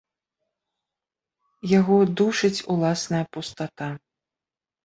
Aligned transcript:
Яго 1.79 1.97
душыць 2.21 2.65
уласная 2.77 3.23
пустата. 3.39 3.87